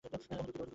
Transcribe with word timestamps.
ওহ্, 0.03 0.11
দুঃখিত। 0.13 0.61